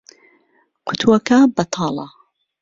[0.85, 2.07] قوتووەکە بەتاڵە.